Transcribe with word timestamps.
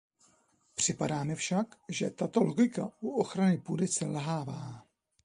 Připadá 0.75 1.23
mi 1.23 1.35
však, 1.35 1.67
že 1.89 2.09
tato 2.09 2.43
logika 2.43 2.91
u 2.99 3.09
ochrany 3.09 3.57
půdy 3.57 3.87
selhává. 3.87 4.85